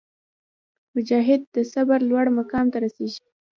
مجاهد 0.95 1.41
د 1.55 1.57
صبر 1.73 1.99
لوړ 2.09 2.25
مقام 2.39 2.65
ته 2.73 2.77
رسېږي. 2.85 3.23